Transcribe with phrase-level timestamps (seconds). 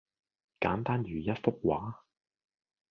[0.59, 1.97] 簡單如一幅畫